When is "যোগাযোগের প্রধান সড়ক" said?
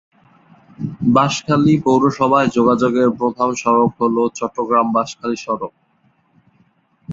2.57-3.91